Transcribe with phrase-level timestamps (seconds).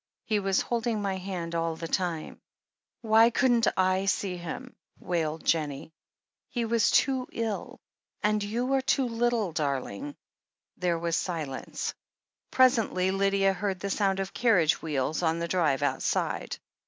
[0.25, 2.41] He was holding my hand all the time"
[3.03, 5.91] "Why couldn't / see him?" wailed Jennie.
[6.49, 7.79] "He was too ill,
[8.23, 10.15] and you are too little, darling."
[10.77, 11.93] There was silence.
[12.49, 16.57] Presently Lydia heard the sound of carriage wheels on the drive outside.